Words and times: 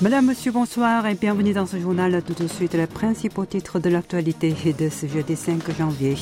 Madame, 0.00 0.26
Monsieur, 0.26 0.52
bonsoir 0.52 1.06
et 1.06 1.16
bienvenue 1.16 1.52
dans 1.52 1.66
ce 1.66 1.76
journal. 1.76 2.22
Tout 2.24 2.40
de 2.40 2.46
suite, 2.46 2.74
les 2.74 2.86
principaux 2.86 3.44
titres 3.44 3.80
de 3.80 3.90
l'actualité 3.90 4.54
de 4.78 4.88
ce 4.88 5.08
jeudi 5.08 5.34
5 5.34 5.76
janvier. 5.76 6.14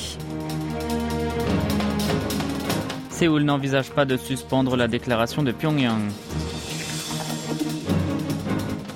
Séoul 3.11 3.43
n'envisage 3.43 3.91
pas 3.91 4.05
de 4.05 4.17
suspendre 4.17 4.75
la 4.75 4.87
déclaration 4.87 5.43
de 5.43 5.51
Pyongyang. 5.51 6.01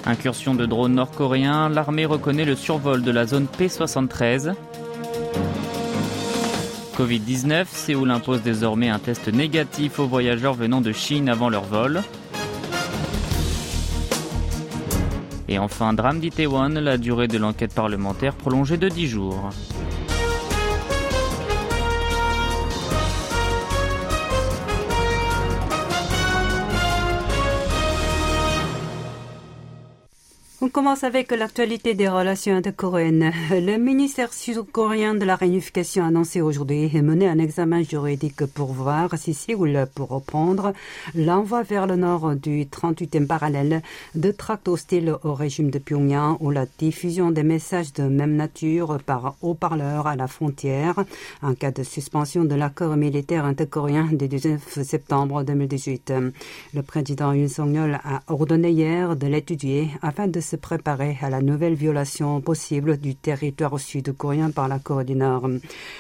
Incursion 0.04 0.56
de 0.56 0.66
drones 0.66 0.96
nord-coréens, 0.96 1.70
l'armée 1.70 2.08
reconnaît 2.08 2.46
le 2.46 2.56
survol 2.56 3.04
de 3.04 3.12
la 3.12 3.28
zone 3.28 3.46
P73. 3.60 4.56
Covid-19, 6.98 7.68
Séoul 7.68 8.10
impose 8.10 8.42
désormais 8.42 8.90
un 8.90 8.98
test 8.98 9.28
négatif 9.28 10.00
aux 10.00 10.08
voyageurs 10.08 10.56
venant 10.56 10.82
de 10.82 10.92
Chine 10.92 11.30
avant 11.30 11.50
leur 11.50 11.66
vol. 11.66 12.02
Et 15.52 15.60
enfin, 15.60 15.92
drame 15.92 16.22
d'Itaewon, 16.22 16.70
la 16.80 16.98
durée 16.98 17.28
de 17.28 17.38
l'enquête 17.38 17.74
parlementaire 17.74 18.34
prolongée 18.34 18.78
de 18.78 18.88
10 18.88 19.08
jours. 19.08 19.50
Commence 30.72 31.04
avec 31.04 31.32
l'actualité 31.32 31.96
des 31.96 32.08
relations 32.08 32.56
intercoréennes. 32.56 33.34
Le 33.52 33.78
ministère 33.78 34.32
sud-coréen 34.32 35.16
de 35.16 35.26
la 35.26 35.36
réunification 35.36 36.04
a 36.04 36.08
annoncé 36.08 36.40
aujourd'hui 36.40 36.90
mener 37.02 37.28
un 37.28 37.40
examen 37.40 37.84
juridique 37.84 38.46
pour 38.46 38.72
voir 38.72 39.10
si 39.18 39.34
Séoul 39.34 39.86
peut 39.94 40.04
reprendre 40.04 40.72
l'envoi 41.14 41.64
vers 41.64 41.88
le 41.88 41.98
nord 41.98 42.36
du 42.36 42.64
38e 42.64 43.28
parallèle 43.28 43.82
de 44.16 44.32
tracts 44.32 44.70
hostiles 44.70 45.14
au 45.24 45.34
régime 45.34 45.72
de 45.72 45.80
Pyongyang 45.80 46.38
ou 46.40 46.52
la 46.52 46.66
diffusion 46.78 47.32
des 47.32 47.44
messages 47.44 47.92
de 47.92 48.04
même 48.04 48.36
nature 48.36 49.00
par 49.06 49.36
haut-parleurs 49.42 50.08
à 50.08 50.16
la 50.16 50.28
frontière 50.28 50.96
en 51.42 51.54
cas 51.54 51.72
de 51.72 51.84
suspension 51.84 52.46
de 52.46 52.56
l'accord 52.56 52.96
militaire 52.96 53.44
intercoréen 53.44 54.08
du 54.12 54.28
19 54.30 54.84
septembre 54.84 55.44
2018. 55.44 56.14
Le 56.74 56.82
président 56.82 57.34
Yoon 57.34 57.50
Song-yeol 57.50 58.00
a 58.04 58.22
ordonné 58.28 58.72
hier 58.72 59.18
de 59.18 59.28
l'étudier 59.28 59.90
afin 60.02 60.28
de 60.28 60.40
se 60.40 60.56
préparer 60.62 61.18
à 61.22 61.30
la 61.30 61.42
nouvelle 61.42 61.74
violation 61.74 62.40
possible 62.40 62.98
du 62.98 63.16
territoire 63.16 63.80
sud-coréen 63.80 64.52
par 64.52 64.68
la 64.68 64.80
Corée 64.80 65.04
du 65.04 65.16
Nord. 65.16 65.50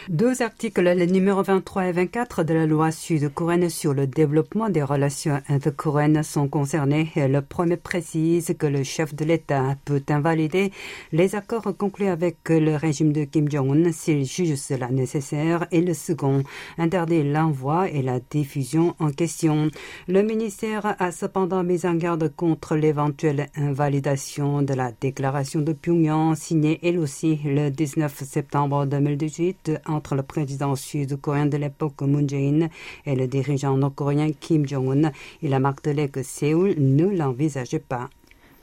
Deux 0.07 0.41
articles, 0.41 0.81
les 0.81 1.07
numéros 1.07 1.43
23 1.43 1.87
et 1.87 1.91
24 1.91 2.43
de 2.43 2.53
la 2.53 2.65
loi 2.65 2.91
sud-coréenne 2.91 3.69
sur 3.69 3.93
le 3.93 4.07
développement 4.07 4.69
des 4.69 4.83
relations 4.83 5.41
intercoréennes 5.49 6.23
sont 6.23 6.47
concernés. 6.47 7.11
Le 7.15 7.41
premier 7.41 7.77
précise 7.77 8.53
que 8.57 8.67
le 8.67 8.83
chef 8.83 9.15
de 9.15 9.25
l'État 9.25 9.75
peut 9.83 10.03
invalider 10.09 10.71
les 11.11 11.35
accords 11.35 11.75
conclus 11.77 12.07
avec 12.07 12.37
le 12.49 12.75
régime 12.75 13.11
de 13.11 13.23
Kim 13.23 13.49
Jong-un 13.49 13.91
s'il 13.91 14.25
juge 14.25 14.55
cela 14.55 14.89
nécessaire 14.89 15.65
et 15.71 15.81
le 15.81 15.93
second 15.93 16.43
interdit 16.77 17.23
l'envoi 17.23 17.89
et 17.89 18.01
la 18.01 18.19
diffusion 18.19 18.95
en 18.99 19.09
question. 19.11 19.69
Le 20.07 20.21
ministère 20.21 20.95
a 20.99 21.11
cependant 21.11 21.63
mis 21.63 21.85
en 21.85 21.95
garde 21.95 22.31
contre 22.35 22.75
l'éventuelle 22.75 23.47
invalidation 23.55 24.50
de 24.59 24.73
la 24.73 24.91
déclaration 24.91 25.61
de 25.61 25.71
Pyongyang 25.71 26.35
signée 26.35 26.79
elle 26.83 26.99
aussi 26.99 27.39
le 27.45 27.69
19 27.69 28.23
septembre 28.23 28.85
2018 28.85 29.79
entre 29.87 30.15
le 30.15 30.23
président 30.23 30.75
sud-coréen 30.75 31.45
de 31.45 31.55
l'époque 31.55 32.01
Moon 32.01 32.27
Jae-in 32.27 32.67
et 33.05 33.15
le 33.15 33.27
dirigeant 33.27 33.77
nord-coréen 33.77 34.31
Kim 34.37 34.67
Jong-un. 34.67 35.11
Il 35.41 35.53
a 35.53 35.59
martelé 35.59 36.09
que 36.09 36.21
Séoul 36.21 36.75
ne 36.77 37.05
l'envisageait 37.05 37.79
pas. 37.79 38.09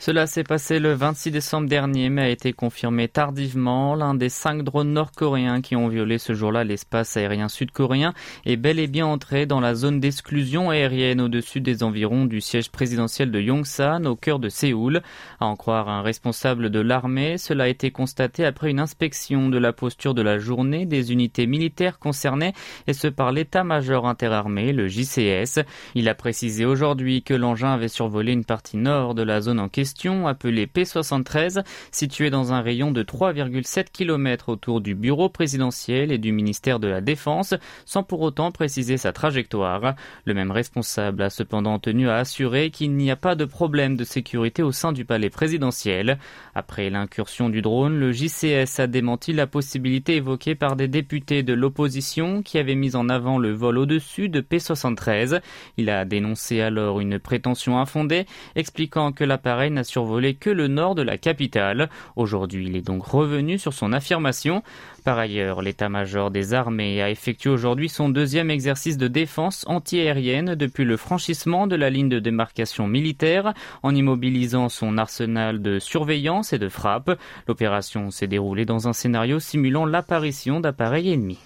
Cela 0.00 0.28
s'est 0.28 0.44
passé 0.44 0.78
le 0.78 0.92
26 0.92 1.32
décembre 1.32 1.68
dernier, 1.68 2.08
mais 2.08 2.22
a 2.22 2.28
été 2.28 2.52
confirmé 2.52 3.08
tardivement. 3.08 3.96
L'un 3.96 4.14
des 4.14 4.28
cinq 4.28 4.62
drones 4.62 4.92
nord-coréens 4.92 5.60
qui 5.60 5.74
ont 5.74 5.88
violé 5.88 6.18
ce 6.18 6.34
jour-là 6.34 6.62
l'espace 6.62 7.16
aérien 7.16 7.48
sud-coréen 7.48 8.14
est 8.46 8.56
bel 8.56 8.78
et 8.78 8.86
bien 8.86 9.06
entré 9.06 9.44
dans 9.44 9.58
la 9.58 9.74
zone 9.74 9.98
d'exclusion 9.98 10.70
aérienne 10.70 11.20
au-dessus 11.20 11.60
des 11.60 11.82
environs 11.82 12.26
du 12.26 12.40
siège 12.40 12.70
présidentiel 12.70 13.32
de 13.32 13.40
Yongsan, 13.40 14.06
au 14.06 14.14
cœur 14.14 14.38
de 14.38 14.48
Séoul. 14.48 15.02
À 15.40 15.46
en 15.46 15.56
croire 15.56 15.88
un 15.88 16.02
responsable 16.02 16.70
de 16.70 16.78
l'armée, 16.78 17.36
cela 17.36 17.64
a 17.64 17.68
été 17.68 17.90
constaté 17.90 18.44
après 18.44 18.70
une 18.70 18.78
inspection 18.78 19.48
de 19.48 19.58
la 19.58 19.72
posture 19.72 20.14
de 20.14 20.22
la 20.22 20.38
journée 20.38 20.86
des 20.86 21.10
unités 21.10 21.48
militaires 21.48 21.98
concernées, 21.98 22.52
et 22.86 22.92
ce 22.92 23.08
par 23.08 23.32
l'état-major 23.32 24.06
interarmé, 24.06 24.72
le 24.72 24.86
JCS. 24.86 25.58
Il 25.96 26.08
a 26.08 26.14
précisé 26.14 26.64
aujourd'hui 26.64 27.24
que 27.24 27.34
l'engin 27.34 27.72
avait 27.72 27.88
survolé 27.88 28.32
une 28.32 28.44
partie 28.44 28.76
nord 28.76 29.16
de 29.16 29.22
la 29.22 29.40
zone 29.40 29.58
en 29.58 29.68
question 29.68 29.87
appelé 30.26 30.66
P73, 30.66 31.64
situé 31.92 32.30
dans 32.30 32.52
un 32.52 32.60
rayon 32.60 32.90
de 32.90 33.02
3,7 33.02 33.86
km 33.92 34.48
autour 34.48 34.80
du 34.80 34.94
bureau 34.94 35.28
présidentiel 35.28 36.12
et 36.12 36.18
du 36.18 36.32
ministère 36.32 36.80
de 36.80 36.88
la 36.88 37.00
Défense, 37.00 37.54
sans 37.84 38.02
pour 38.02 38.20
autant 38.20 38.50
préciser 38.50 38.96
sa 38.96 39.12
trajectoire. 39.12 39.94
Le 40.24 40.34
même 40.34 40.50
responsable 40.50 41.22
a 41.22 41.30
cependant 41.30 41.78
tenu 41.78 42.08
à 42.08 42.16
assurer 42.16 42.70
qu'il 42.70 42.94
n'y 42.94 43.10
a 43.10 43.16
pas 43.16 43.34
de 43.34 43.44
problème 43.44 43.96
de 43.96 44.04
sécurité 44.04 44.62
au 44.62 44.72
sein 44.72 44.92
du 44.92 45.04
palais 45.04 45.30
présidentiel. 45.30 46.18
Après 46.54 46.90
l'incursion 46.90 47.48
du 47.48 47.62
drone, 47.62 47.98
le 47.98 48.12
JCS 48.12 48.80
a 48.80 48.86
démenti 48.86 49.32
la 49.32 49.46
possibilité 49.46 50.16
évoquée 50.16 50.54
par 50.54 50.76
des 50.76 50.88
députés 50.88 51.42
de 51.42 51.54
l'opposition 51.54 52.42
qui 52.42 52.58
avaient 52.58 52.74
mis 52.74 52.96
en 52.96 53.08
avant 53.08 53.38
le 53.38 53.52
vol 53.52 53.78
au-dessus 53.78 54.28
de 54.28 54.40
P73. 54.40 55.40
Il 55.76 55.90
a 55.90 56.04
dénoncé 56.04 56.60
alors 56.60 57.00
une 57.00 57.18
prétention 57.18 57.78
infondée, 57.78 58.26
expliquant 58.54 59.12
que 59.12 59.24
l'appareil 59.24 59.70
survolé 59.84 60.34
que 60.34 60.50
le 60.50 60.68
nord 60.68 60.94
de 60.94 61.02
la 61.02 61.18
capitale. 61.18 61.88
Aujourd'hui, 62.16 62.66
il 62.66 62.76
est 62.76 62.86
donc 62.86 63.04
revenu 63.04 63.58
sur 63.58 63.72
son 63.72 63.92
affirmation. 63.92 64.62
Par 65.04 65.18
ailleurs, 65.18 65.62
l'état-major 65.62 66.30
des 66.30 66.54
armées 66.54 67.00
a 67.00 67.10
effectué 67.10 67.50
aujourd'hui 67.50 67.88
son 67.88 68.08
deuxième 68.08 68.50
exercice 68.50 68.98
de 68.98 69.08
défense 69.08 69.64
antiaérienne 69.66 70.54
depuis 70.54 70.84
le 70.84 70.96
franchissement 70.96 71.66
de 71.66 71.76
la 71.76 71.90
ligne 71.90 72.08
de 72.08 72.18
démarcation 72.18 72.86
militaire 72.86 73.54
en 73.82 73.94
immobilisant 73.94 74.68
son 74.68 74.98
arsenal 74.98 75.62
de 75.62 75.78
surveillance 75.78 76.52
et 76.52 76.58
de 76.58 76.68
frappe. 76.68 77.18
L'opération 77.46 78.10
s'est 78.10 78.26
déroulée 78.26 78.64
dans 78.64 78.88
un 78.88 78.92
scénario 78.92 79.40
simulant 79.40 79.86
l'apparition 79.86 80.60
d'appareils 80.60 81.12
ennemis. 81.12 81.38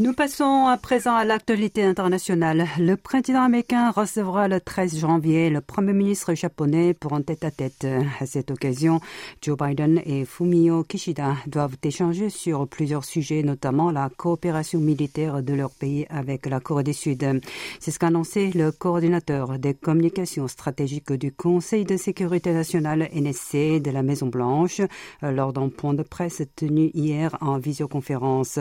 Nous 0.00 0.12
passons 0.12 0.68
à 0.68 0.76
présent 0.76 1.16
à 1.16 1.24
l'actualité 1.24 1.82
internationale. 1.82 2.68
Le 2.78 2.94
président 2.94 3.42
américain 3.42 3.90
recevra 3.90 4.46
le 4.46 4.60
13 4.60 5.00
janvier 5.00 5.50
le 5.50 5.60
premier 5.60 5.92
ministre 5.92 6.34
japonais 6.34 6.94
pour 6.94 7.14
un 7.14 7.22
tête-à-tête. 7.22 7.84
-à, 7.84 8.24
cette 8.24 8.52
occasion, 8.52 9.00
Joe 9.42 9.58
Biden 9.58 10.00
et 10.06 10.24
Fumio 10.24 10.84
Kishida 10.84 11.34
doivent 11.48 11.78
échanger 11.82 12.30
sur 12.30 12.68
plusieurs 12.68 13.04
sujets, 13.04 13.42
notamment 13.42 13.90
la 13.90 14.08
coopération 14.08 14.78
militaire 14.78 15.42
de 15.42 15.52
leur 15.52 15.70
pays 15.72 16.06
avec 16.10 16.46
la 16.46 16.60
Corée 16.60 16.84
du 16.84 16.94
Sud. 16.94 17.40
C'est 17.80 17.90
ce 17.90 17.98
qu'a 17.98 18.06
annoncé 18.06 18.52
le 18.54 18.70
coordinateur 18.70 19.58
des 19.58 19.74
communications 19.74 20.46
stratégiques 20.46 21.12
du 21.12 21.32
Conseil 21.32 21.84
de 21.84 21.96
sécurité 21.96 22.52
nationale 22.52 23.08
NSC 23.12 23.80
de 23.80 23.90
la 23.90 24.04
Maison 24.04 24.28
Blanche 24.28 24.80
lors 25.22 25.52
d'un 25.52 25.70
point 25.70 25.94
de 25.94 26.04
presse 26.04 26.44
tenu 26.54 26.92
hier 26.94 27.36
en 27.40 27.58
visioconférence. 27.58 28.60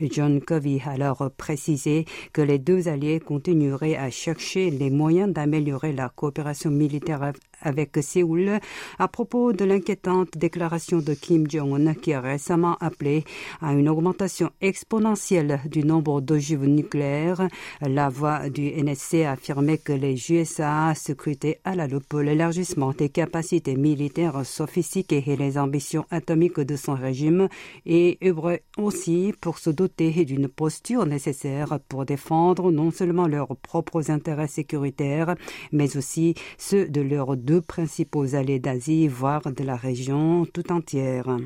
John 0.00 0.40
Covey 0.40 0.75
alors 0.84 1.30
précisé 1.36 2.04
que 2.32 2.42
les 2.42 2.58
deux 2.58 2.88
alliés 2.88 3.20
continueraient 3.20 3.96
à 3.96 4.10
chercher 4.10 4.70
les 4.70 4.90
moyens 4.90 5.32
d'améliorer 5.32 5.92
la 5.92 6.08
coopération 6.08 6.70
militaire 6.70 7.32
avec 7.66 7.98
Séoul 8.00 8.60
à 8.98 9.08
propos 9.08 9.52
de 9.52 9.64
l'inquiétante 9.64 10.38
déclaration 10.38 10.98
de 10.98 11.14
Kim 11.14 11.50
Jong-un 11.50 11.94
qui 11.94 12.12
a 12.12 12.20
récemment 12.20 12.76
appelé 12.80 13.24
à 13.60 13.72
une 13.72 13.88
augmentation 13.88 14.50
exponentielle 14.60 15.60
du 15.66 15.84
nombre 15.84 16.20
d'ogives 16.20 16.64
nucléaires. 16.64 17.48
La 17.80 18.08
voix 18.08 18.48
du 18.48 18.70
NSC 18.70 19.24
a 19.24 19.32
affirmé 19.32 19.78
que 19.78 19.92
les 19.92 20.30
USA 20.30 20.94
scrutaient 20.94 21.60
à 21.64 21.74
la 21.74 21.86
loupe 21.86 22.14
l'élargissement 22.14 22.92
des 22.92 23.08
capacités 23.08 23.76
militaires 23.76 24.46
sophistiquées 24.46 25.24
et 25.26 25.36
les 25.36 25.58
ambitions 25.58 26.06
atomiques 26.10 26.60
de 26.60 26.76
son 26.76 26.94
régime 26.94 27.48
et 27.84 28.18
œuvraient 28.24 28.62
aussi 28.78 29.34
pour 29.40 29.58
se 29.58 29.70
doter 29.70 30.24
d'une 30.24 30.48
posture 30.48 31.06
nécessaire 31.06 31.78
pour 31.88 32.04
défendre 32.04 32.70
non 32.70 32.90
seulement 32.90 33.26
leurs 33.26 33.56
propres 33.56 34.10
intérêts 34.10 34.46
sécuritaires, 34.46 35.34
mais 35.72 35.96
aussi 35.96 36.34
ceux 36.58 36.88
de 36.88 37.00
leurs 37.00 37.36
deux 37.36 37.55
principaux 37.60 38.34
allées 38.34 38.58
d'Asie, 38.58 39.08
voire 39.08 39.42
de 39.52 39.64
la 39.64 39.76
région 39.76 40.46
tout 40.46 40.72
entière. 40.72 41.36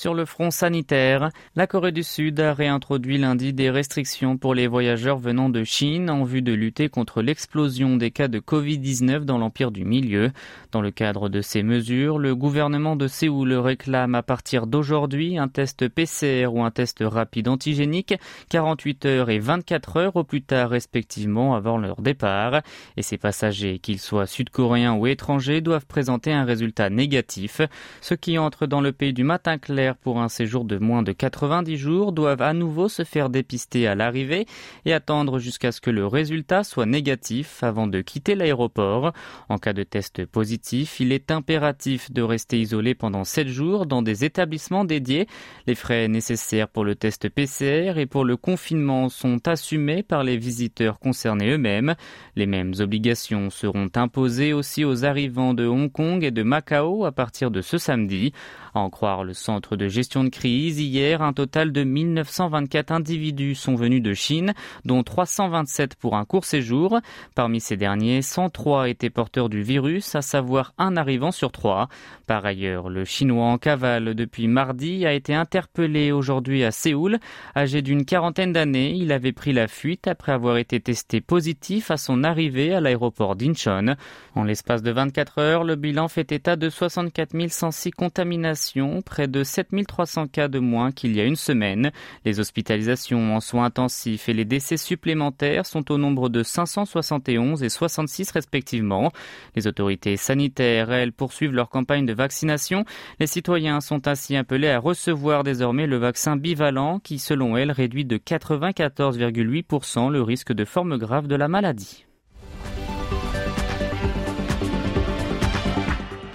Sur 0.00 0.14
le 0.14 0.24
front 0.24 0.50
sanitaire, 0.50 1.28
la 1.56 1.66
Corée 1.66 1.92
du 1.92 2.02
Sud 2.02 2.40
a 2.40 2.54
réintroduit 2.54 3.18
lundi 3.18 3.52
des 3.52 3.68
restrictions 3.68 4.38
pour 4.38 4.54
les 4.54 4.66
voyageurs 4.66 5.18
venant 5.18 5.50
de 5.50 5.62
Chine 5.62 6.08
en 6.08 6.24
vue 6.24 6.40
de 6.40 6.54
lutter 6.54 6.88
contre 6.88 7.20
l'explosion 7.20 7.98
des 7.98 8.10
cas 8.10 8.26
de 8.26 8.38
Covid-19 8.38 9.26
dans 9.26 9.36
l'Empire 9.36 9.70
du 9.70 9.84
Milieu. 9.84 10.30
Dans 10.72 10.80
le 10.80 10.90
cadre 10.90 11.28
de 11.28 11.42
ces 11.42 11.62
mesures, 11.62 12.18
le 12.18 12.34
gouvernement 12.34 12.96
de 12.96 13.08
Séoul 13.08 13.52
réclame 13.52 14.14
à 14.14 14.22
partir 14.22 14.66
d'aujourd'hui 14.66 15.36
un 15.36 15.48
test 15.48 15.86
PCR 15.86 16.46
ou 16.46 16.62
un 16.62 16.70
test 16.70 17.00
rapide 17.02 17.48
antigénique 17.48 18.14
48 18.48 19.04
heures 19.04 19.28
et 19.28 19.38
24 19.38 19.98
heures 19.98 20.16
au 20.16 20.24
plus 20.24 20.40
tard 20.40 20.70
respectivement 20.70 21.54
avant 21.54 21.76
leur 21.76 22.00
départ. 22.00 22.62
Et 22.96 23.02
ces 23.02 23.18
passagers, 23.18 23.78
qu'ils 23.78 24.00
soient 24.00 24.26
sud-coréens 24.26 24.94
ou 24.94 25.06
étrangers, 25.06 25.60
doivent 25.60 25.84
présenter 25.84 26.32
un 26.32 26.46
résultat 26.46 26.88
négatif. 26.88 27.60
Ceux 28.00 28.16
qui 28.16 28.38
entrent 28.38 28.66
dans 28.66 28.80
le 28.80 28.92
pays 28.92 29.12
du 29.12 29.24
matin 29.24 29.58
clair 29.58 29.89
pour 29.96 30.20
un 30.20 30.28
séjour 30.28 30.64
de 30.64 30.78
moins 30.78 31.02
de 31.02 31.12
90 31.12 31.76
jours 31.76 32.12
doivent 32.12 32.42
à 32.42 32.52
nouveau 32.52 32.88
se 32.88 33.04
faire 33.04 33.30
dépister 33.30 33.86
à 33.86 33.94
l'arrivée 33.94 34.46
et 34.84 34.92
attendre 34.92 35.38
jusqu'à 35.38 35.72
ce 35.72 35.80
que 35.80 35.90
le 35.90 36.06
résultat 36.06 36.64
soit 36.64 36.86
négatif 36.86 37.62
avant 37.62 37.86
de 37.86 38.00
quitter 38.00 38.34
l'aéroport. 38.34 39.12
En 39.48 39.58
cas 39.58 39.72
de 39.72 39.82
test 39.82 40.26
positif, 40.26 41.00
il 41.00 41.12
est 41.12 41.30
impératif 41.30 42.10
de 42.10 42.22
rester 42.22 42.60
isolé 42.60 42.94
pendant 42.94 43.24
7 43.24 43.48
jours 43.48 43.86
dans 43.86 44.02
des 44.02 44.24
établissements 44.24 44.84
dédiés. 44.84 45.26
Les 45.66 45.74
frais 45.74 46.08
nécessaires 46.08 46.68
pour 46.68 46.84
le 46.84 46.94
test 46.94 47.28
PCR 47.28 47.94
et 47.96 48.06
pour 48.06 48.24
le 48.24 48.36
confinement 48.36 49.08
sont 49.08 49.46
assumés 49.46 50.02
par 50.02 50.24
les 50.24 50.36
visiteurs 50.36 50.98
concernés 50.98 51.50
eux-mêmes. 51.50 51.94
Les 52.36 52.46
mêmes 52.46 52.74
obligations 52.80 53.50
seront 53.50 53.88
imposées 53.94 54.52
aussi 54.52 54.84
aux 54.84 55.04
arrivants 55.04 55.54
de 55.54 55.66
Hong 55.66 55.90
Kong 55.90 56.24
et 56.24 56.30
de 56.30 56.42
Macao 56.42 57.04
à 57.04 57.12
partir 57.12 57.50
de 57.50 57.60
ce 57.60 57.78
samedi. 57.78 58.32
À 58.74 58.80
en 58.80 58.90
croire 58.90 59.24
le 59.24 59.34
centre 59.34 59.76
de 59.76 59.79
gestion 59.88 60.24
de 60.24 60.28
crise, 60.28 60.80
hier, 60.80 61.22
un 61.22 61.32
total 61.32 61.72
de 61.72 61.84
1924 61.84 62.92
individus 62.92 63.54
sont 63.54 63.74
venus 63.74 64.02
de 64.02 64.12
Chine, 64.12 64.52
dont 64.84 65.02
327 65.02 65.94
pour 65.94 66.16
un 66.16 66.24
court 66.24 66.44
séjour. 66.44 67.00
Parmi 67.34 67.60
ces 67.60 67.76
derniers, 67.76 68.22
103 68.22 68.88
étaient 68.88 69.10
porteurs 69.10 69.48
du 69.48 69.62
virus, 69.62 70.14
à 70.14 70.22
savoir 70.22 70.74
un 70.76 70.96
arrivant 70.96 71.30
sur 71.32 71.52
trois. 71.52 71.88
Par 72.26 72.44
ailleurs, 72.44 72.88
le 72.90 73.04
Chinois 73.04 73.46
en 73.46 73.58
cavale 73.58 74.14
depuis 74.14 74.48
mardi 74.48 75.06
a 75.06 75.12
été 75.12 75.34
interpellé 75.34 76.12
aujourd'hui 76.12 76.64
à 76.64 76.70
Séoul. 76.70 77.18
Âgé 77.56 77.80
d'une 77.80 78.04
quarantaine 78.04 78.52
d'années, 78.52 78.92
il 78.92 79.12
avait 79.12 79.32
pris 79.32 79.52
la 79.52 79.68
fuite 79.68 80.08
après 80.08 80.32
avoir 80.32 80.58
été 80.58 80.80
testé 80.80 81.20
positif 81.20 81.90
à 81.90 81.96
son 81.96 82.24
arrivée 82.24 82.74
à 82.74 82.80
l'aéroport 82.80 83.36
d'Incheon. 83.36 83.96
En 84.34 84.44
l'espace 84.44 84.82
de 84.82 84.90
24 84.90 85.38
heures, 85.38 85.64
le 85.64 85.76
bilan 85.76 86.08
fait 86.08 86.32
état 86.32 86.56
de 86.56 86.68
64 86.68 87.30
106 87.48 87.90
contaminations 87.92 89.02
près 89.02 89.28
de 89.28 89.42
7300 89.70 90.26
cas 90.28 90.48
de 90.48 90.58
moins 90.58 90.90
qu'il 90.90 91.14
y 91.14 91.20
a 91.20 91.24
une 91.24 91.36
semaine. 91.36 91.92
Les 92.24 92.40
hospitalisations 92.40 93.36
en 93.36 93.40
soins 93.40 93.66
intensifs 93.66 94.28
et 94.28 94.32
les 94.32 94.44
décès 94.44 94.76
supplémentaires 94.76 95.66
sont 95.66 95.90
au 95.92 95.98
nombre 95.98 96.28
de 96.28 96.42
571 96.42 97.62
et 97.62 97.68
66 97.68 98.32
respectivement. 98.32 99.12
Les 99.54 99.66
autorités 99.66 100.16
sanitaires, 100.16 100.90
elles, 100.90 101.12
poursuivent 101.12 101.54
leur 101.54 101.68
campagne 101.68 102.06
de 102.06 102.12
vaccination. 102.12 102.84
Les 103.20 103.26
citoyens 103.26 103.80
sont 103.80 104.08
ainsi 104.08 104.36
appelés 104.36 104.70
à 104.70 104.80
recevoir 104.80 105.44
désormais 105.44 105.86
le 105.86 105.96
vaccin 105.96 106.36
bivalent 106.36 106.98
qui, 106.98 107.18
selon 107.18 107.56
elles, 107.56 107.72
réduit 107.72 108.04
de 108.04 108.18
94,8% 108.18 110.10
le 110.10 110.22
risque 110.22 110.52
de 110.52 110.64
forme 110.64 110.98
grave 110.98 111.28
de 111.28 111.36
la 111.36 111.48
maladie. 111.48 112.06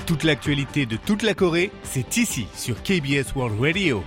Toute 0.05 0.23
l'actualité 0.23 0.85
de 0.85 0.97
toute 0.97 1.23
la 1.23 1.33
Corée, 1.33 1.71
c'est 1.81 2.17
ici 2.17 2.47
sur 2.55 2.83
KBS 2.83 3.33
World 3.35 3.59
Radio. 3.59 4.03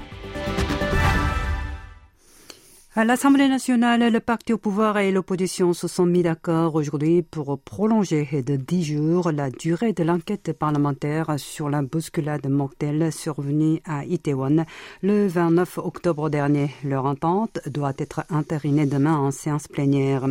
À 2.99 3.05
l'Assemblée 3.05 3.47
nationale, 3.47 4.13
le 4.13 4.19
parti 4.19 4.53
au 4.53 4.59
pouvoir 4.59 4.99
et 4.99 5.13
l'opposition 5.13 5.73
se 5.73 5.87
sont 5.87 6.05
mis 6.05 6.25
d'accord 6.25 6.75
aujourd'hui 6.75 7.23
pour 7.23 7.57
prolonger 7.61 8.43
de 8.43 8.57
dix 8.57 8.83
jours 8.83 9.31
la 9.31 9.51
durée 9.51 9.93
de 9.93 10.03
l'enquête 10.03 10.53
parlementaire 10.53 11.39
sur 11.39 11.71
la 11.71 11.83
bousculade 11.83 12.49
mortelle 12.49 13.13
survenue 13.13 13.81
à 13.85 14.05
Itaewon 14.05 14.65
le 15.03 15.29
29 15.29 15.79
octobre 15.79 16.29
dernier. 16.29 16.71
Leur 16.83 17.05
entente 17.05 17.61
doit 17.69 17.95
être 17.99 18.25
entérinée 18.31 18.87
demain 18.87 19.15
en 19.17 19.31
séance 19.31 19.69
plénière. 19.69 20.27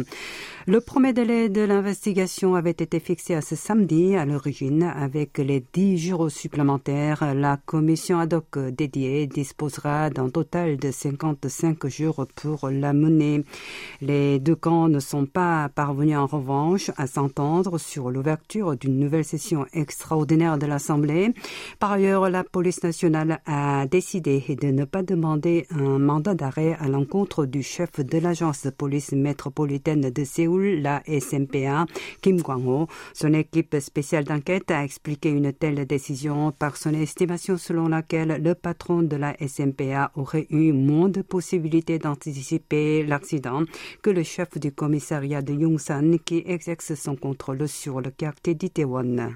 Le 0.66 0.82
premier 0.82 1.14
délai 1.14 1.48
de 1.48 1.62
l'investigation 1.62 2.56
avait 2.56 2.72
été 2.72 3.00
fixé 3.00 3.34
à 3.34 3.40
ce 3.40 3.56
samedi 3.56 4.18
à 4.18 4.26
l'origine 4.26 4.84
avec 4.84 5.38
les 5.38 5.64
dix 5.72 5.98
jours 5.98 6.30
supplémentaires. 6.30 7.34
La 7.34 7.56
commission 7.66 8.20
ad 8.20 8.34
hoc 8.34 8.60
dédiée 8.60 9.26
disposera 9.28 10.10
d'un 10.10 10.28
total 10.28 10.76
de 10.76 10.92
55 10.92 11.88
jours 11.88 12.28
pour 12.36 12.57
la 12.66 12.94
mener. 12.94 13.44
Les 14.02 14.40
deux 14.40 14.56
camps 14.56 14.88
ne 14.88 15.00
sont 15.00 15.26
pas 15.26 15.70
parvenus 15.70 16.18
en 16.18 16.26
revanche 16.26 16.92
à 16.98 17.08
s'entendre 17.08 17.78
sur 17.78 18.10
l'ouverture 18.10 18.76
d'une 18.76 19.00
nouvelle 19.00 19.26
session 19.26 19.66
extraordinaire 19.74 20.58
de 20.58 20.66
l'Assemblée. 20.66 21.34
Par 21.80 21.92
ailleurs, 21.92 22.30
la 22.30 22.44
police 22.44 22.84
nationale 22.84 23.42
a 23.46 23.86
décidé 23.88 24.44
de 24.62 24.68
ne 24.68 24.86
pas 24.86 25.04
demander 25.04 25.66
un 25.72 26.00
mandat 26.00 26.36
d'arrêt 26.36 26.78
à 26.80 26.88
l'encontre 26.88 27.46
du 27.46 27.64
chef 27.64 28.00
de 28.00 28.18
l'agence 28.18 28.64
de 28.64 28.70
police 28.70 29.12
métropolitaine 29.12 30.10
de 30.10 30.24
Séoul, 30.24 30.82
la 30.82 31.02
SMPA, 31.08 31.86
Kim 32.22 32.42
Kwang-ho. 32.42 32.88
Son 33.14 33.34
équipe 33.34 33.76
spéciale 33.80 34.24
d'enquête 34.24 34.72
a 34.72 34.84
expliqué 34.84 35.30
une 35.30 35.54
telle 35.54 35.86
décision 35.86 36.52
par 36.52 36.78
son 36.78 36.94
estimation 36.94 37.58
selon 37.58 37.88
laquelle 37.90 38.42
le 38.42 38.56
patron 38.56 39.02
de 39.02 39.16
la 39.16 39.36
SMPA 39.46 40.12
aurait 40.16 40.48
eu 40.50 40.72
moins 40.72 41.10
de 41.10 41.22
possibilités 41.22 42.00
d'anticiper 42.00 42.47
l'accident 43.08 43.64
que 44.02 44.10
le 44.10 44.24
chef 44.24 44.58
du 44.58 44.72
commissariat 44.72 45.42
de 45.42 45.54
Yongsan 45.54 46.18
qui 46.26 46.44
exerce 46.46 46.96
son 46.96 47.16
contrôle 47.16 47.68
sur 47.68 48.02
le 48.02 48.12
quartier 48.12 48.56
d'Itaewon. 48.56 49.34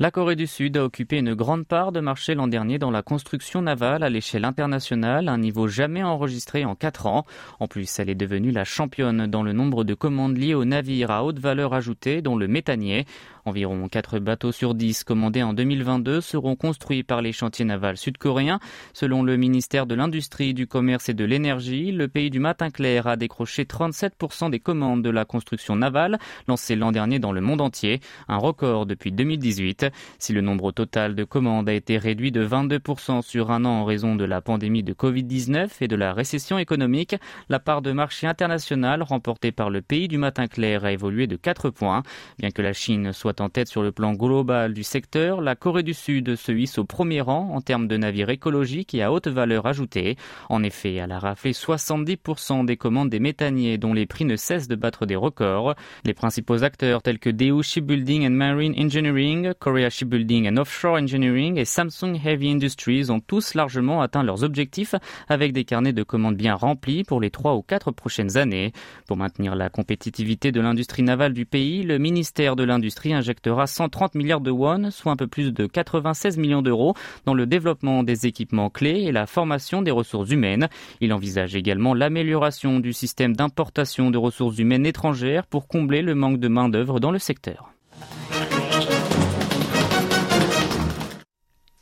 La 0.00 0.10
Corée 0.10 0.34
du 0.34 0.48
Sud 0.48 0.76
a 0.76 0.84
occupé 0.84 1.18
une 1.18 1.34
grande 1.34 1.68
part 1.68 1.92
de 1.92 2.00
marché 2.00 2.34
l'an 2.34 2.48
dernier 2.48 2.80
dans 2.80 2.90
la 2.90 3.02
construction 3.02 3.62
navale 3.62 4.02
à 4.02 4.10
l'échelle 4.10 4.44
internationale, 4.44 5.28
un 5.28 5.38
niveau 5.38 5.68
jamais 5.68 6.02
enregistré 6.02 6.64
en 6.64 6.74
quatre 6.74 7.06
ans. 7.06 7.24
En 7.60 7.68
plus, 7.68 8.00
elle 8.00 8.10
est 8.10 8.16
devenue 8.16 8.50
la 8.50 8.64
championne 8.64 9.28
dans 9.28 9.44
le 9.44 9.52
nombre 9.52 9.84
de 9.84 9.94
commandes 9.94 10.36
liées 10.36 10.54
aux 10.54 10.64
navires 10.64 11.12
à 11.12 11.24
haute 11.24 11.38
valeur 11.38 11.74
ajoutée, 11.74 12.22
dont 12.22 12.36
le 12.36 12.48
méthanier. 12.48 13.06
Environ 13.46 13.88
4 13.88 14.20
bateaux 14.20 14.52
sur 14.52 14.74
10 14.74 15.04
commandés 15.04 15.42
en 15.42 15.52
2022 15.52 16.22
seront 16.22 16.56
construits 16.56 17.02
par 17.02 17.20
les 17.20 17.32
chantiers 17.32 17.66
navals 17.66 17.98
sud-coréens. 17.98 18.58
Selon 18.94 19.22
le 19.22 19.36
ministère 19.36 19.84
de 19.84 19.94
l'Industrie, 19.94 20.54
du 20.54 20.66
Commerce 20.66 21.10
et 21.10 21.14
de 21.14 21.26
l'Énergie, 21.26 21.92
le 21.92 22.08
pays 22.08 22.30
du 22.30 22.40
matin 22.40 22.70
clair 22.70 23.06
a 23.06 23.16
décroché 23.16 23.64
37% 23.64 24.48
des 24.48 24.60
commandes 24.60 25.02
de 25.02 25.10
la 25.10 25.26
construction 25.26 25.76
navale 25.76 26.18
lancée 26.48 26.74
l'an 26.74 26.90
dernier 26.90 27.18
dans 27.18 27.32
le 27.32 27.42
monde 27.42 27.60
entier, 27.60 28.00
un 28.28 28.38
record 28.38 28.86
depuis 28.86 29.12
2018. 29.12 29.88
Si 30.18 30.32
le 30.32 30.40
nombre 30.40 30.72
total 30.72 31.14
de 31.14 31.24
commandes 31.24 31.68
a 31.68 31.74
été 31.74 31.98
réduit 31.98 32.32
de 32.32 32.46
22% 32.46 33.20
sur 33.20 33.50
un 33.50 33.66
an 33.66 33.80
en 33.80 33.84
raison 33.84 34.16
de 34.16 34.24
la 34.24 34.40
pandémie 34.40 34.82
de 34.82 34.94
Covid-19 34.94 35.68
et 35.82 35.88
de 35.88 35.96
la 35.96 36.14
récession 36.14 36.56
économique, 36.56 37.16
la 37.50 37.58
part 37.58 37.82
de 37.82 37.92
marché 37.92 38.26
international 38.26 39.02
remportée 39.02 39.52
par 39.52 39.68
le 39.68 39.82
pays 39.82 40.08
du 40.08 40.16
matin 40.16 40.46
clair 40.46 40.86
a 40.86 40.92
évolué 40.92 41.26
de 41.26 41.36
4 41.36 41.68
points. 41.68 42.02
Bien 42.38 42.50
que 42.50 42.62
la 42.62 42.72
Chine 42.72 43.12
soit 43.12 43.33
en 43.40 43.48
tête 43.48 43.68
sur 43.68 43.82
le 43.82 43.92
plan 43.92 44.12
global 44.12 44.74
du 44.74 44.82
secteur, 44.82 45.40
la 45.40 45.54
Corée 45.54 45.82
du 45.82 45.94
Sud 45.94 46.36
se 46.36 46.52
hisse 46.52 46.78
au 46.78 46.84
premier 46.84 47.20
rang 47.20 47.50
en 47.54 47.60
termes 47.60 47.88
de 47.88 47.96
navires 47.96 48.30
écologiques 48.30 48.94
et 48.94 49.02
à 49.02 49.12
haute 49.12 49.28
valeur 49.28 49.66
ajoutée. 49.66 50.16
En 50.48 50.62
effet, 50.62 50.94
elle 50.94 51.12
a 51.12 51.18
raflé 51.18 51.52
70% 51.52 52.64
des 52.64 52.76
commandes 52.76 53.10
des 53.10 53.20
méthaniers 53.20 53.78
dont 53.78 53.94
les 53.94 54.06
prix 54.06 54.24
ne 54.24 54.36
cessent 54.36 54.68
de 54.68 54.74
battre 54.74 55.06
des 55.06 55.16
records. 55.16 55.74
Les 56.04 56.14
principaux 56.14 56.64
acteurs 56.64 57.02
tels 57.02 57.18
que 57.18 57.30
Daewoo 57.30 57.62
Shipbuilding 57.62 58.26
and 58.26 58.30
Marine 58.30 58.74
Engineering, 58.78 59.52
Korea 59.58 59.90
Shipbuilding 59.90 60.48
and 60.48 60.56
Offshore 60.56 60.98
Engineering 60.98 61.56
et 61.56 61.64
Samsung 61.64 62.18
Heavy 62.24 62.50
Industries 62.50 63.10
ont 63.10 63.20
tous 63.20 63.54
largement 63.54 64.02
atteint 64.02 64.22
leurs 64.22 64.44
objectifs 64.44 64.94
avec 65.28 65.52
des 65.52 65.64
carnets 65.64 65.92
de 65.92 66.02
commandes 66.02 66.36
bien 66.36 66.54
remplis 66.54 67.04
pour 67.04 67.20
les 67.20 67.30
trois 67.30 67.54
ou 67.54 67.62
quatre 67.62 67.90
prochaines 67.90 68.36
années. 68.36 68.72
Pour 69.06 69.16
maintenir 69.16 69.54
la 69.54 69.68
compétitivité 69.68 70.52
de 70.52 70.60
l'industrie 70.60 71.02
navale 71.02 71.32
du 71.32 71.46
pays, 71.46 71.82
le 71.82 71.98
ministère 71.98 72.56
de 72.56 72.64
l'Industrie 72.64 73.14
injectera 73.24 73.66
130 73.66 74.14
milliards 74.14 74.42
de 74.42 74.50
won, 74.50 74.90
soit 74.90 75.12
un 75.12 75.16
peu 75.16 75.26
plus 75.26 75.52
de 75.52 75.66
96 75.66 76.36
millions 76.36 76.60
d'euros, 76.60 76.94
dans 77.24 77.32
le 77.32 77.46
développement 77.46 78.02
des 78.02 78.26
équipements 78.26 78.68
clés 78.68 79.04
et 79.04 79.12
la 79.12 79.26
formation 79.26 79.80
des 79.80 79.90
ressources 79.90 80.30
humaines. 80.30 80.68
Il 81.00 81.12
envisage 81.12 81.56
également 81.56 81.94
l'amélioration 81.94 82.80
du 82.80 82.92
système 82.92 83.34
d'importation 83.34 84.10
de 84.10 84.18
ressources 84.18 84.58
humaines 84.58 84.84
étrangères 84.84 85.46
pour 85.46 85.68
combler 85.68 86.02
le 86.02 86.14
manque 86.14 86.38
de 86.38 86.48
main-d'œuvre 86.48 87.00
dans 87.00 87.10
le 87.10 87.18
secteur. 87.18 87.73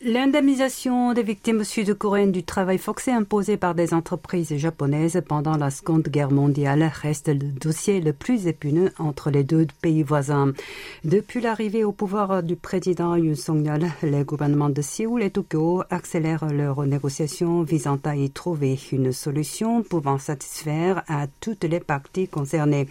L'indemnisation 0.04 1.12
des 1.12 1.22
victimes 1.22 1.62
sud-coréennes 1.62 2.32
du 2.32 2.42
travail 2.42 2.78
forcé 2.78 3.12
imposé 3.12 3.56
par 3.56 3.76
des 3.76 3.94
entreprises 3.94 4.56
japonaises 4.56 5.22
pendant 5.28 5.56
la 5.56 5.70
Seconde 5.70 6.08
Guerre 6.08 6.32
mondiale 6.32 6.90
reste 6.92 7.28
le 7.28 7.34
dossier 7.34 8.00
le 8.00 8.12
plus 8.12 8.48
épineux 8.48 8.90
entre 8.98 9.30
les 9.30 9.44
deux 9.44 9.68
pays 9.80 10.02
voisins. 10.02 10.54
Depuis 11.04 11.40
l'arrivée 11.40 11.84
au 11.84 11.92
pouvoir 11.92 12.42
du 12.42 12.56
président 12.56 13.14
Yoon 13.14 13.36
Song-yeol, 13.36 13.86
les 14.02 14.24
gouvernements 14.24 14.70
de 14.70 14.82
Séoul 14.82 15.22
et 15.22 15.30
Tokyo 15.30 15.84
accélèrent 15.88 16.46
leurs 16.46 16.84
négociations 16.84 17.62
visant 17.62 18.00
à 18.02 18.16
y 18.16 18.28
trouver 18.28 18.76
une 18.90 19.12
solution 19.12 19.84
pouvant 19.84 20.18
satisfaire 20.18 21.04
à 21.06 21.28
toutes 21.38 21.62
les 21.62 21.78
parties 21.78 22.26
concernées. 22.26 22.88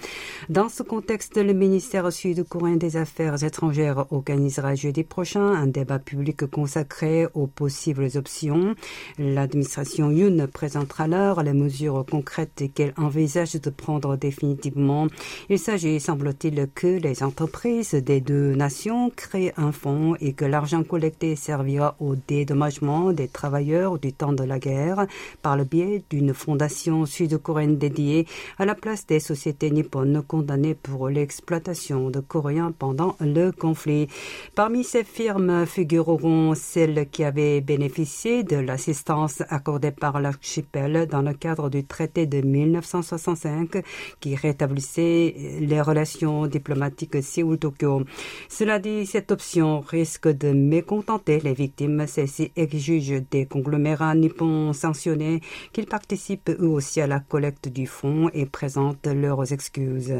Dans 0.48 0.70
ce 0.70 0.82
contexte, 0.82 1.36
le 1.36 1.52
ministère 1.52 2.10
sud-coréen 2.10 2.78
des 2.78 2.96
Affaires 2.96 3.44
étrangères 3.44 4.06
organisera 4.14 4.76
jeudi 4.76 5.04
prochain 5.04 5.42
un 5.42 5.68
débat 5.68 6.00
public 6.00 6.46
consacré 6.46 7.01
aux 7.34 7.48
possibles 7.48 8.10
options. 8.16 8.76
L'administration 9.18 10.12
Yoon 10.12 10.48
présentera 10.52 11.06
alors 11.06 11.42
les 11.44 11.54
mesures 11.54 12.06
concrètes 12.10 12.64
qu'elle 12.76 12.94
envisage 12.98 13.54
de 13.54 13.70
prendre 13.70 14.16
définitivement. 14.16 15.08
Il 15.50 15.60
s'agit, 15.60 16.00
semble-t-il, 16.00 16.68
que 16.74 16.88
les 16.88 17.24
entreprises 17.24 17.94
des 17.94 18.22
deux 18.22 18.54
nations 18.54 19.10
créent 19.10 19.54
un 19.58 19.72
fonds 19.72 20.16
et 20.20 20.34
que 20.34 20.46
l'argent 20.46 20.84
collecté 20.84 21.36
servira 21.36 21.96
au 22.00 22.16
dédommagement 22.16 23.14
des 23.14 23.28
travailleurs 23.28 24.00
du 24.00 24.14
temps 24.14 24.34
de 24.34 24.44
la 24.44 24.60
guerre 24.60 25.08
par 25.42 25.58
le 25.58 25.64
biais 25.64 26.04
d'une 26.10 26.34
fondation 26.34 27.06
sud-coréenne 27.06 27.78
dédiée 27.78 28.28
à 28.58 28.66
la 28.66 28.76
place 28.76 29.08
des 29.08 29.20
sociétés 29.20 29.72
nippones 29.72 30.22
condamnées 30.28 30.76
pour 30.76 31.10
l'exploitation 31.10 32.10
de 32.10 32.20
Coréens 32.20 32.74
pendant 32.78 33.16
le 33.20 33.52
conflit. 33.52 34.08
Parmi 34.56 34.84
ces 34.84 35.04
firmes 35.04 35.66
figureront 35.66 36.54
celles 36.56 36.91
qui 37.12 37.24
avait 37.24 37.62
bénéficié 37.62 38.44
de 38.44 38.58
l'assistance 38.58 39.44
accordée 39.50 39.92
par 39.92 40.20
l'archipel 40.20 41.08
dans 41.08 41.22
le 41.22 41.34
cadre 41.34 41.70
du 41.70 41.86
traité 41.86 42.26
de 42.26 42.42
1965 42.42 43.84
qui 44.20 44.36
rétablissait 44.36 45.60
les 45.60 45.82
relations 45.82 46.48
diplomatiques 46.48 47.22
Séoul-Tokyo. 47.22 48.04
Cela 48.50 48.80
dit, 48.80 49.06
cette 49.06 49.32
option 49.32 49.80
risque 49.80 50.28
de 50.28 50.52
mécontenter 50.52 51.40
les 51.40 51.54
victimes. 51.54 52.06
Celles-ci 52.08 52.52
exigent 52.56 53.22
des 53.32 53.46
conglomérats 53.46 54.16
nippons 54.16 54.74
sanctionnés 54.74 55.42
qu'ils 55.74 55.88
participent 55.88 56.50
eux 56.50 56.68
aussi 56.68 57.02
à 57.02 57.08
la 57.08 57.20
collecte 57.20 57.70
du 57.70 57.88
fonds 57.88 58.30
et 58.34 58.46
présentent 58.46 59.08
leurs 59.08 59.52
excuses. 59.54 60.14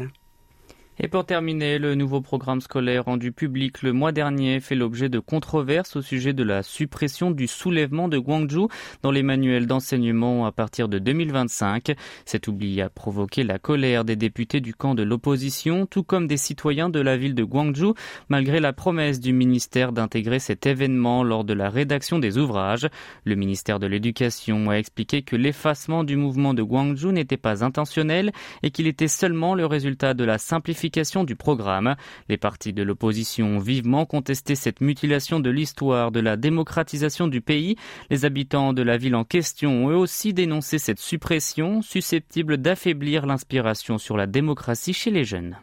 Et 0.98 1.08
pour 1.08 1.24
terminer, 1.24 1.78
le 1.78 1.94
nouveau 1.94 2.20
programme 2.20 2.60
scolaire 2.60 3.06
rendu 3.06 3.32
public 3.32 3.80
le 3.80 3.94
mois 3.94 4.12
dernier 4.12 4.60
fait 4.60 4.74
l'objet 4.74 5.08
de 5.08 5.20
controverses 5.20 5.96
au 5.96 6.02
sujet 6.02 6.34
de 6.34 6.42
la 6.42 6.62
suppression 6.62 7.30
du 7.30 7.46
soulèvement 7.46 8.08
de 8.08 8.18
Gwangju 8.18 8.66
dans 9.02 9.10
les 9.10 9.22
manuels 9.22 9.66
d'enseignement 9.66 10.44
à 10.44 10.52
partir 10.52 10.88
de 10.88 10.98
2025. 10.98 11.94
Cet 12.26 12.46
oubli 12.46 12.82
a 12.82 12.90
provoqué 12.90 13.42
la 13.42 13.58
colère 13.58 14.04
des 14.04 14.16
députés 14.16 14.60
du 14.60 14.74
camp 14.74 14.94
de 14.94 15.02
l'opposition, 15.02 15.86
tout 15.86 16.02
comme 16.02 16.26
des 16.26 16.36
citoyens 16.36 16.90
de 16.90 17.00
la 17.00 17.16
ville 17.16 17.34
de 17.34 17.44
Gwangju, 17.44 17.94
malgré 18.28 18.60
la 18.60 18.74
promesse 18.74 19.18
du 19.18 19.32
ministère 19.32 19.92
d'intégrer 19.92 20.40
cet 20.40 20.66
événement 20.66 21.24
lors 21.24 21.44
de 21.44 21.54
la 21.54 21.70
rédaction 21.70 22.18
des 22.18 22.36
ouvrages. 22.36 22.86
Le 23.24 23.34
ministère 23.34 23.78
de 23.78 23.86
l'Éducation 23.86 24.68
a 24.68 24.74
expliqué 24.74 25.22
que 25.22 25.36
l'effacement 25.36 26.04
du 26.04 26.16
mouvement 26.16 26.52
de 26.52 26.62
Gwangju 26.62 27.12
n'était 27.12 27.38
pas 27.38 27.64
intentionnel 27.64 28.30
et 28.62 28.70
qu'il 28.70 28.86
était 28.86 29.08
seulement 29.08 29.54
le 29.54 29.64
résultat 29.64 30.12
de 30.12 30.24
la 30.24 30.36
simplification 30.36 30.81
du 31.24 31.36
programme. 31.36 31.94
Les 32.28 32.36
partis 32.36 32.72
de 32.72 32.82
l'opposition 32.82 33.56
ont 33.56 33.58
vivement 33.58 34.04
contesté 34.04 34.54
cette 34.56 34.80
mutilation 34.80 35.38
de 35.38 35.50
l'histoire 35.50 36.10
de 36.10 36.20
la 36.20 36.36
démocratisation 36.36 37.28
du 37.28 37.40
pays. 37.40 37.76
Les 38.10 38.24
habitants 38.24 38.72
de 38.72 38.82
la 38.82 38.96
ville 38.96 39.14
en 39.14 39.24
question 39.24 39.84
ont 39.84 39.90
eux 39.90 39.96
aussi 39.96 40.32
dénoncé 40.32 40.78
cette 40.78 40.98
suppression 40.98 41.82
susceptible 41.82 42.56
d'affaiblir 42.56 43.26
l'inspiration 43.26 43.98
sur 43.98 44.16
la 44.16 44.26
démocratie 44.26 44.92
chez 44.92 45.10
les 45.10 45.24
jeunes. 45.24 45.56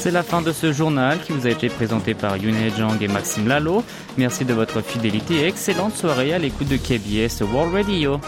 C'est 0.00 0.10
la 0.10 0.22
fin 0.22 0.40
de 0.40 0.50
ce 0.50 0.72
journal 0.72 1.20
qui 1.20 1.32
vous 1.32 1.46
a 1.46 1.50
été 1.50 1.68
présenté 1.68 2.14
par 2.14 2.34
Yune 2.38 2.56
Jang 2.74 2.96
et 3.02 3.06
Maxime 3.06 3.46
Lalo. 3.46 3.84
Merci 4.16 4.46
de 4.46 4.54
votre 4.54 4.80
fidélité 4.80 5.42
et 5.42 5.46
excellente 5.46 5.94
soirée 5.94 6.32
à 6.32 6.38
l'écoute 6.38 6.68
de 6.68 6.78
KBS 6.78 7.42
World 7.42 7.74
Radio. 7.74 8.18